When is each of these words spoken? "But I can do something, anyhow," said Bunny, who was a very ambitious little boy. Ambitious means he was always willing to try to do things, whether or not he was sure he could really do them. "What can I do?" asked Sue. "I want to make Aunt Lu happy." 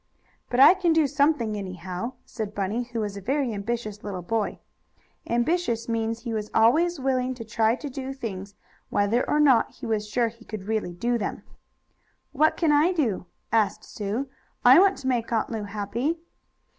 "But 0.49 0.59
I 0.59 0.73
can 0.73 0.93
do 0.93 1.05
something, 1.05 1.55
anyhow," 1.55 2.13
said 2.25 2.55
Bunny, 2.55 2.85
who 2.85 3.01
was 3.01 3.15
a 3.17 3.21
very 3.21 3.53
ambitious 3.53 4.03
little 4.03 4.23
boy. 4.23 4.57
Ambitious 5.29 5.87
means 5.87 6.21
he 6.21 6.33
was 6.33 6.49
always 6.55 6.99
willing 6.99 7.35
to 7.35 7.45
try 7.45 7.75
to 7.75 7.87
do 7.87 8.11
things, 8.11 8.55
whether 8.89 9.23
or 9.29 9.39
not 9.39 9.73
he 9.75 9.85
was 9.85 10.09
sure 10.09 10.29
he 10.29 10.43
could 10.43 10.67
really 10.67 10.95
do 10.95 11.19
them. 11.19 11.43
"What 12.31 12.57
can 12.57 12.71
I 12.71 12.93
do?" 12.93 13.27
asked 13.51 13.83
Sue. 13.83 14.27
"I 14.65 14.79
want 14.79 14.97
to 14.97 15.07
make 15.07 15.31
Aunt 15.31 15.51
Lu 15.51 15.65
happy." 15.65 16.17